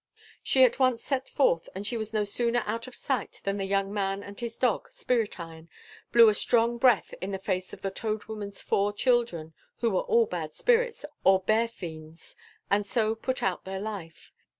She 0.41 0.63
at 0.63 0.79
once 0.79 1.03
set 1.03 1.29
forth; 1.29 1.69
and 1.75 1.85
she 1.85 1.95
was 1.95 2.11
no 2.11 2.23
sooner 2.23 2.63
out 2.65 2.87
of 2.87 2.95
sight 2.95 3.39
than 3.43 3.57
the 3.57 3.65
young 3.65 3.93
man 3.93 4.23
and 4.23 4.39
his 4.39 4.57
dog, 4.57 4.91
Spirit 4.91 5.39
Iron, 5.39 5.69
blew 6.11 6.27
a 6.27 6.33
strong 6.33 6.79
breath 6.79 7.13
in 7.21 7.29
the 7.29 7.37
face 7.37 7.71
of 7.71 7.83
the 7.83 7.91
Toad 7.91 8.23
Woman's 8.23 8.63
four 8.63 8.91
children 8.93 9.53
(who 9.77 9.91
were 9.91 10.01
all 10.01 10.25
bad 10.25 10.53
spirits, 10.55 11.05
or 11.23 11.41
bear 11.41 11.67
fiends), 11.67 12.35
and 12.71 12.83
so 12.83 13.13
put 13.13 13.43
out 13.43 13.63
their 13.63 13.79
life. 13.79 14.31